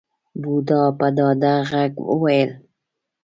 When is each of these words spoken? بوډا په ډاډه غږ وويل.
بوډا 0.41 0.81
په 0.97 1.07
ډاډه 1.17 1.53
غږ 1.69 1.93
وويل. 2.09 2.49